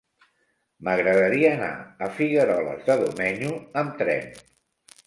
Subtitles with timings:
[0.87, 1.69] M'agradaria anar
[2.07, 3.55] a Figueroles de Domenyo
[3.85, 4.31] amb tren.